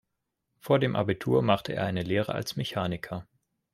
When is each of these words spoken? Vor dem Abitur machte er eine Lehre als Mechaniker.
Vor 0.57 0.79
dem 0.79 0.95
Abitur 0.95 1.43
machte 1.43 1.73
er 1.73 1.85
eine 1.85 2.01
Lehre 2.01 2.33
als 2.33 2.55
Mechaniker. 2.55 3.27